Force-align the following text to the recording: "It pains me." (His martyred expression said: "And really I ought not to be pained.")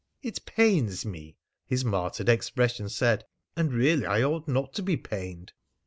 "It 0.23 0.47
pains 0.47 1.05
me." 1.05 1.37
(His 1.63 1.85
martyred 1.85 2.27
expression 2.27 2.89
said: 2.89 3.23
"And 3.55 3.71
really 3.71 4.07
I 4.07 4.23
ought 4.23 4.47
not 4.47 4.73
to 4.73 4.81
be 4.81 4.97
pained.") 4.97 5.53